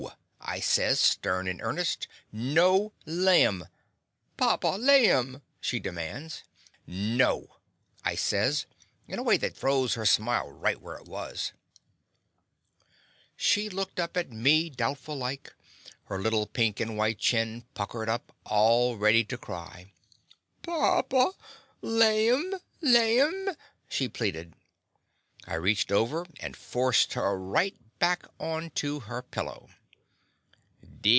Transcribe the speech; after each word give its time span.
I 0.43 0.59
says, 0.59 0.99
stem 0.99 1.47
in 1.47 1.61
earnest. 1.61 2.07
"No 2.33 2.91
laimr 3.07 3.67
"Papa, 4.37 4.75
laim!" 4.79 5.41
she 5.61 5.79
demands. 5.79 6.43
"No!" 6.85 7.57
I 8.03 8.15
says, 8.15 8.65
in 9.07 9.17
a 9.19 9.23
way 9.23 9.37
that 9.37 9.55
froze 9.55 9.93
her 9.93 10.05
smile 10.05 10.49
right 10.51 10.81
where 10.81 10.97
it 10.97 11.05
was. 11.05 11.53
She 13.37 13.67
The 13.69 13.69
Confessions 13.69 13.69
of 13.69 13.69
a 13.69 13.69
Daddy 13.69 13.75
looked 13.75 13.99
up 13.99 14.17
at 14.17 14.31
me 14.33 14.69
doubtful 14.71 15.15
like, 15.15 15.53
her 16.05 16.19
lit 16.19 16.33
tle 16.33 16.47
pink 16.47 16.79
and 16.81 16.97
white 16.97 17.19
chin 17.19 17.63
puckered 17.75 18.09
up 18.09 18.35
all 18.45 18.97
ready 18.97 19.23
to 19.23 19.37
cry. 19.37 19.93
"Papa, 20.63 21.31
laim, 21.81 22.55
laim!'* 22.81 23.49
she 23.87 24.09
pleaded. 24.09 24.55
I 25.45 25.53
reached 25.53 25.93
over 25.93 26.25
and 26.41 26.57
forced 26.57 27.13
her 27.13 27.37
right 27.39 27.77
back 27.99 28.25
on 28.37 28.71
to 28.71 29.01
her 29.01 29.21
pillow. 29.21 29.69